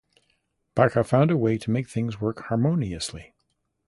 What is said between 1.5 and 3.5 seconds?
to make things work harmoniously.